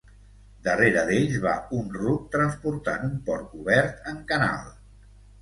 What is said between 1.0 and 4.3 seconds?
d'ells va un ruc transportant un porc obert en